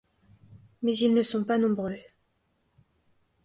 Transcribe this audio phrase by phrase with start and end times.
[0.81, 1.99] Mais ils ne sont pas nombreux.